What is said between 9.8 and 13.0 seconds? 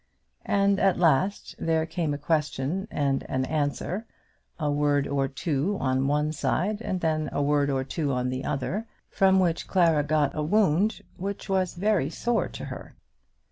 got a wound which was very sore to her.